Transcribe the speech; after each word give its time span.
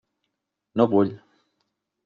No 0.81 0.87
vull. 0.95 1.13